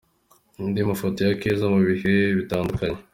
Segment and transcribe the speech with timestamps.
[0.59, 2.99] Andi mafoto ya Keza mu bihe bitandukanye.